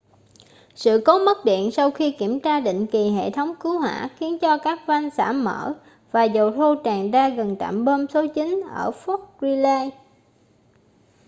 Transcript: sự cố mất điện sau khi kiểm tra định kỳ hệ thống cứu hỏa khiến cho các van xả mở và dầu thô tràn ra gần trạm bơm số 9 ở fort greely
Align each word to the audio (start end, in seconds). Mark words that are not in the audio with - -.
sự 0.75 1.01
cố 1.05 1.25
mất 1.25 1.45
điện 1.45 1.71
sau 1.71 1.91
khi 1.91 2.11
kiểm 2.11 2.39
tra 2.39 2.59
định 2.59 2.87
kỳ 2.91 3.09
hệ 3.09 3.29
thống 3.31 3.53
cứu 3.59 3.79
hỏa 3.79 4.09
khiến 4.17 4.39
cho 4.39 4.57
các 4.57 4.79
van 4.87 5.09
xả 5.17 5.31
mở 5.31 5.73
và 6.11 6.23
dầu 6.23 6.51
thô 6.51 6.75
tràn 6.83 7.11
ra 7.11 7.29
gần 7.29 7.55
trạm 7.59 7.85
bơm 7.85 8.07
số 8.13 8.25
9 8.35 8.63
ở 8.75 8.91
fort 9.05 9.19
greely 9.39 9.91